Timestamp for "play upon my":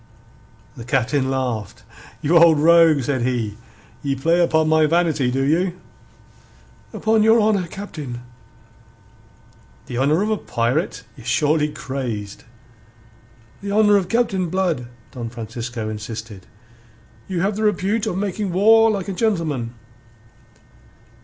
4.15-4.87